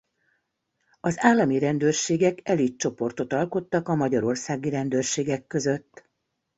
[0.99, 6.09] Az állami rendőrségek elit csoportot alkottak a magyarországi rendőrségek között.